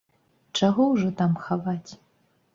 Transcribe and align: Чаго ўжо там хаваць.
Чаго 0.59 0.87
ўжо 0.93 1.11
там 1.21 1.37
хаваць. 1.45 1.91